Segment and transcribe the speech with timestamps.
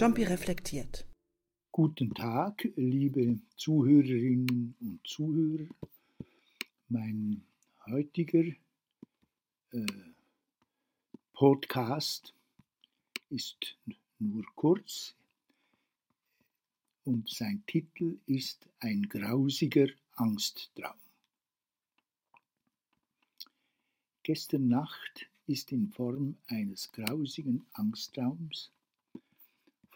[0.00, 1.06] Jumpy reflektiert.
[1.72, 5.66] Guten Tag, liebe Zuhörerinnen und Zuhörer.
[6.88, 7.44] Mein
[7.84, 8.44] heutiger
[9.72, 9.86] äh,
[11.34, 12.32] Podcast
[13.28, 13.76] ist
[14.18, 15.14] nur kurz
[17.04, 20.96] und sein Titel ist Ein grausiger Angsttraum.
[24.22, 28.70] Gestern Nacht ist in Form eines grausigen Angsttraums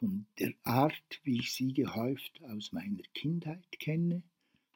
[0.04, 4.22] von der Art, wie ich sie gehäuft aus meiner Kindheit kenne,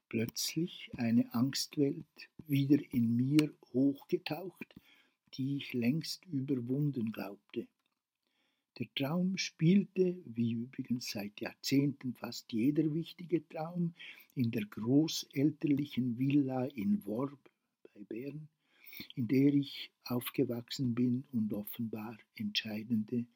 [0.09, 4.75] plötzlich eine Angstwelt wieder in mir hochgetaucht,
[5.35, 7.69] die ich längst überwunden glaubte.
[8.79, 13.93] Der Traum spielte, wie übrigens seit Jahrzehnten fast jeder wichtige Traum,
[14.35, 17.51] in der großelterlichen Villa in Worb
[17.93, 18.49] bei Bern,
[19.15, 23.27] in der ich aufgewachsen bin und offenbar entscheidende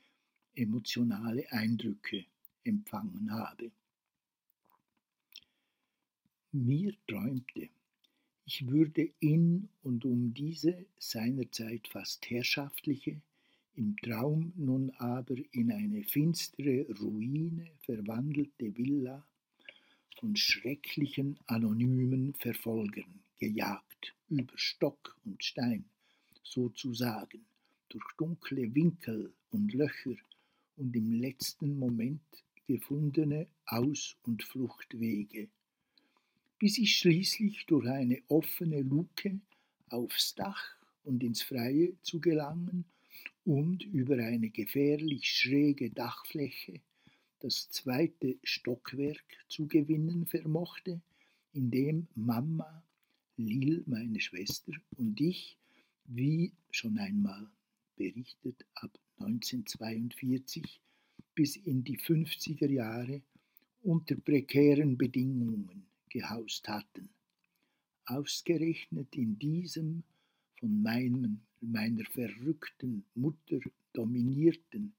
[0.54, 2.24] emotionale Eindrücke
[2.64, 3.70] empfangen habe.
[6.52, 7.70] Mir träumte,
[8.44, 13.20] ich würde in und um diese seinerzeit fast herrschaftliche,
[13.74, 19.26] im Traum nun aber in eine finstere Ruine verwandelte Villa
[20.18, 25.84] von schrecklichen anonymen Verfolgern gejagt über Stock und Stein,
[26.42, 27.46] sozusagen,
[27.88, 30.16] durch dunkle Winkel und Löcher
[30.82, 35.48] und im letzten Moment gefundene Aus- und Fluchtwege,
[36.58, 39.40] bis ich schließlich durch eine offene Luke
[39.90, 42.84] aufs Dach und ins Freie zu gelangen
[43.44, 46.80] und über eine gefährlich schräge Dachfläche
[47.38, 51.00] das zweite Stockwerk zu gewinnen vermochte,
[51.52, 52.84] in dem Mama,
[53.36, 55.58] Lil, meine Schwester, und ich,
[56.06, 57.48] wie schon einmal
[58.02, 60.80] berichtet, ab 1942
[61.34, 63.22] bis in die 50er Jahre
[63.82, 67.08] unter prekären Bedingungen gehaust hatten.
[68.06, 70.02] Ausgerechnet in diesem
[70.58, 73.60] von meinem, meiner verrückten Mutter
[73.92, 74.92] dominierten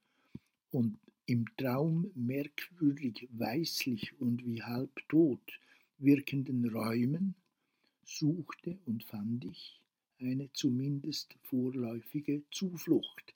[0.72, 5.60] und im Traum merkwürdig weißlich und wie halbtot
[5.98, 7.36] wirkenden Räumen
[8.06, 9.83] suchte und fand ich
[10.24, 13.34] eine zumindest vorläufige Zuflucht.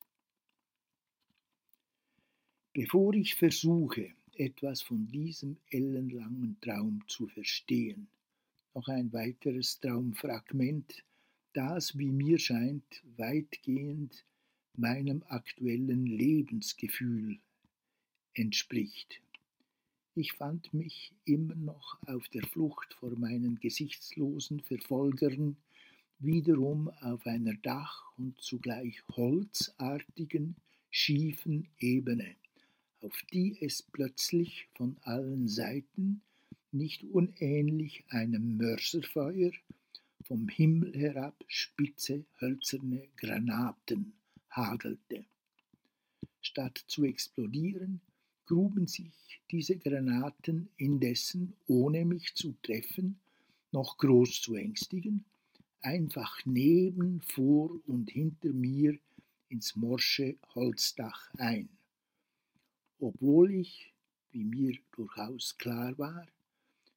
[2.73, 8.07] Bevor ich versuche, etwas von diesem ellenlangen Traum zu verstehen,
[8.73, 11.03] noch ein weiteres Traumfragment,
[11.53, 14.23] das, wie mir scheint, weitgehend
[14.75, 17.39] meinem aktuellen Lebensgefühl
[18.35, 19.21] entspricht.
[20.13, 25.57] Ich fand mich immer noch auf der Flucht vor meinen gesichtslosen Verfolgern,
[26.19, 30.55] wiederum auf einer Dach- und zugleich holzartigen,
[30.89, 32.35] schiefen Ebene
[33.01, 36.21] auf die es plötzlich von allen Seiten,
[36.71, 39.51] nicht unähnlich einem Mörserfeuer,
[40.23, 44.13] vom Himmel herab spitze hölzerne Granaten
[44.49, 45.25] hagelte.
[46.41, 48.01] Statt zu explodieren,
[48.45, 53.19] gruben sich diese Granaten indessen, ohne mich zu treffen,
[53.71, 55.23] noch groß zu ängstigen,
[55.87, 58.99] einfach neben, vor und hinter mir
[59.49, 61.69] ins morsche Holzdach ein
[62.99, 63.93] obwohl ich,
[64.31, 66.25] wie mir durchaus klar war,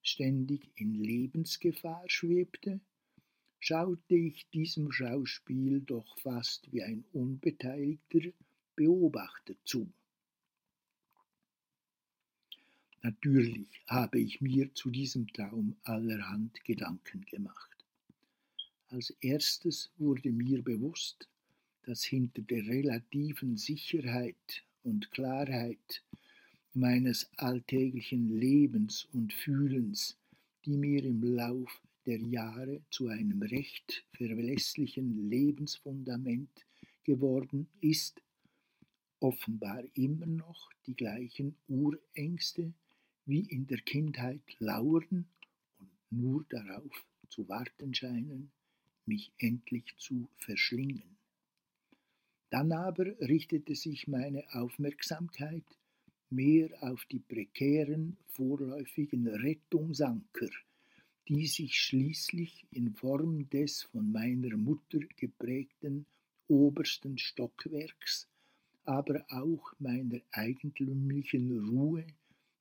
[0.02, 2.80] ständig in Lebensgefahr schwebte,
[3.58, 8.32] schaute ich diesem Schauspiel doch fast wie ein unbeteiligter
[8.76, 9.92] Beobachter zu.
[13.02, 17.79] Natürlich habe ich mir zu diesem Traum allerhand Gedanken gemacht.
[18.92, 21.28] Als erstes wurde mir bewusst,
[21.84, 26.02] dass hinter der relativen Sicherheit und Klarheit
[26.74, 30.18] meines alltäglichen Lebens und Fühlens,
[30.64, 36.66] die mir im Lauf der Jahre zu einem recht verlässlichen Lebensfundament
[37.04, 38.20] geworden ist,
[39.20, 42.72] offenbar immer noch die gleichen Urängste
[43.24, 45.28] wie in der Kindheit lauern
[45.78, 48.50] und nur darauf zu warten scheinen,
[49.10, 51.16] mich endlich zu verschlingen.
[52.50, 55.64] Dann aber richtete sich meine Aufmerksamkeit
[56.30, 60.50] mehr auf die prekären vorläufigen Rettungsanker,
[61.26, 66.06] die sich schließlich in Form des von meiner Mutter geprägten
[66.46, 68.28] obersten Stockwerks,
[68.84, 72.06] aber auch meiner eigentümlichen Ruhe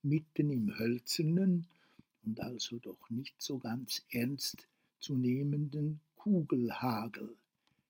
[0.02, 1.68] mitten im hölzernen
[2.24, 4.68] und also doch nicht so ganz ernst
[5.00, 7.36] zu nehmenden Kugelhagel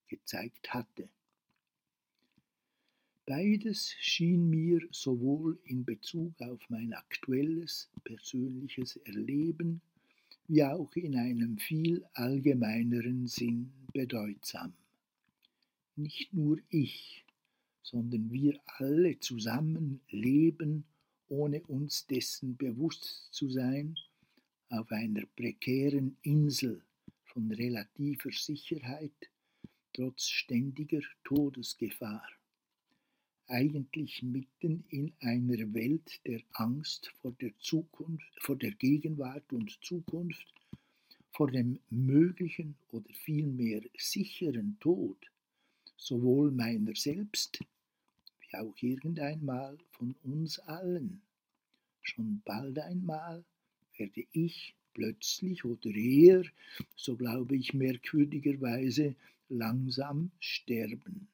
[0.07, 1.09] gezeigt hatte.
[3.25, 9.81] Beides schien mir sowohl in Bezug auf mein aktuelles persönliches Erleben
[10.47, 14.73] wie auch in einem viel allgemeineren Sinn bedeutsam.
[15.95, 17.25] Nicht nur ich,
[17.83, 20.85] sondern wir alle zusammen leben,
[21.27, 23.95] ohne uns dessen bewusst zu sein,
[24.69, 26.83] auf einer prekären Insel
[27.33, 29.29] von relativer Sicherheit,
[29.93, 32.27] trotz ständiger Todesgefahr
[33.49, 40.53] eigentlich mitten in einer Welt der Angst vor der Zukunft, vor der Gegenwart und Zukunft,
[41.31, 45.17] vor dem möglichen oder vielmehr sicheren Tod,
[45.97, 47.59] sowohl meiner selbst
[48.41, 51.21] wie auch irgendeinmal von uns allen.
[52.01, 53.43] Schon bald einmal
[53.97, 56.43] werde ich plötzlich oder eher,
[56.97, 59.15] so glaube ich merkwürdigerweise,
[59.47, 61.29] langsam sterben.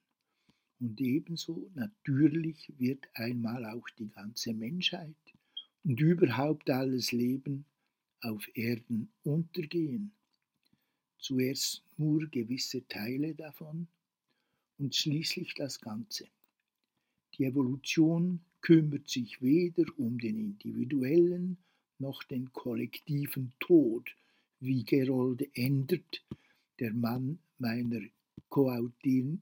[0.80, 5.16] Und ebenso natürlich wird einmal auch die ganze Menschheit
[5.84, 7.66] und überhaupt alles Leben
[8.22, 10.12] auf Erden untergehen.
[11.18, 13.88] Zuerst nur gewisse Teile davon
[14.78, 16.28] und schließlich das Ganze.
[17.34, 21.58] Die Evolution kümmert sich weder um den individuellen
[22.00, 24.16] noch den kollektiven Tod,
[24.60, 26.26] wie Gerold Endert,
[26.80, 28.02] der Mann meiner
[28.50, 29.42] Co-Autorin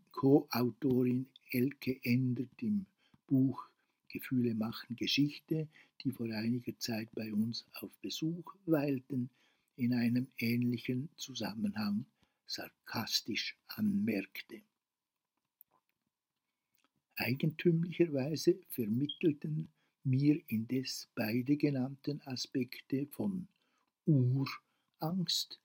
[1.52, 2.86] Elke Endert im
[3.28, 3.68] Buch
[4.08, 5.68] Gefühle machen Geschichte,
[6.02, 9.30] die vor einiger Zeit bei uns auf Besuch weilten,
[9.76, 12.06] in einem ähnlichen Zusammenhang
[12.46, 14.62] sarkastisch anmerkte.
[17.16, 19.70] Eigentümlicherweise vermittelten
[20.04, 23.48] mir indes beide genannten Aspekte von
[24.06, 25.60] Urangst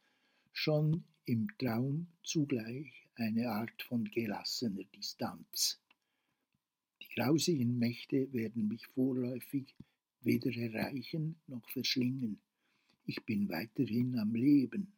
[0.52, 5.80] schon im Traum zugleich eine Art von gelassener Distanz.
[7.02, 9.74] Die grausigen Mächte werden mich vorläufig
[10.20, 12.38] weder erreichen noch verschlingen.
[13.06, 14.92] Ich bin weiterhin am Leben.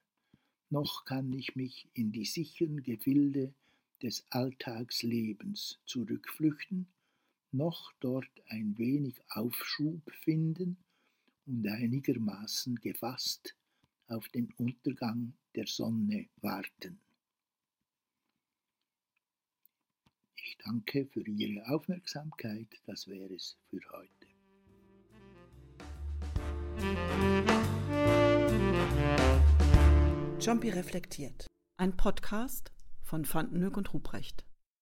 [0.69, 3.55] Noch kann ich mich in die sicheren Gefilde
[4.03, 6.87] des Alltagslebens zurückflüchten,
[7.53, 10.77] noch dort ein wenig Aufschub finden
[11.47, 13.57] und einigermaßen gefasst
[14.09, 17.01] auf den Untergang der Sonne warten.
[20.37, 22.69] Ich danke für Ihre Aufmerksamkeit.
[22.87, 24.27] Das wäre es für heute.
[30.41, 31.47] Jumpy reflektiert.
[31.77, 32.73] Ein Podcast
[33.03, 34.45] von Fandenhoek und Ruprecht.